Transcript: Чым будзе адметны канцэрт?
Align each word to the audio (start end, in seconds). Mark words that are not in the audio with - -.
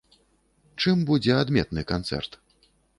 Чым 0.85 0.97
будзе 1.11 1.37
адметны 1.43 1.81
канцэрт? 1.95 2.45